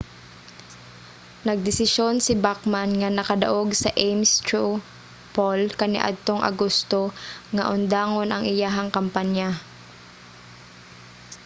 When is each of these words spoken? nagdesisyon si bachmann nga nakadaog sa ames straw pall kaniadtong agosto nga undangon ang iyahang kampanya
nagdesisyon 1.47 2.15
si 2.21 2.33
bachmann 2.45 2.91
nga 2.99 3.09
nakadaog 3.17 3.69
sa 3.83 3.89
ames 4.07 4.31
straw 4.39 4.69
pall 5.35 5.61
kaniadtong 5.79 6.41
agosto 6.51 7.01
nga 7.55 7.63
undangon 7.75 8.29
ang 8.31 8.43
iyahang 8.55 8.89
kampanya 8.97 9.49